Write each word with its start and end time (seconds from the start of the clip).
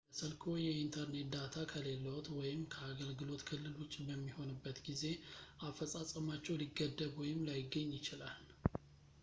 ለስልክዎ 0.11 0.51
የየኢንተርኔት 0.59 1.27
ዳታ 1.33 1.55
ከሌለዎት 1.71 2.27
ወይም 2.37 2.61
ከአገልግሎት 2.73 3.41
ክልል 3.49 3.75
ውጭ 3.81 3.93
በሚሆንበት 4.07 4.77
ጊዜ 4.87 5.03
አፈፃፀማቸው 5.67 6.59
ሊገደብ 6.63 7.13
ወይም 7.23 7.41
ላይገኝ 7.51 7.91
ይችላል 7.99 8.47